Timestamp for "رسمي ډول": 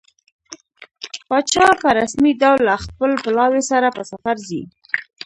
1.99-2.59